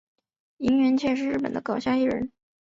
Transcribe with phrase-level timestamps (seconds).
[0.57, 2.31] 萤原彻是日本的搞笑艺人。